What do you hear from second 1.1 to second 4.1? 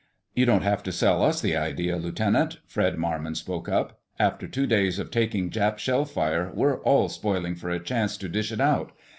us the idea, Lieutenant," Fred Marmon spoke up.